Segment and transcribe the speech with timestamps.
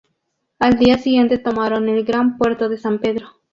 [0.57, 3.27] Al día siguiente tomaron el gran puerto de San Pedro.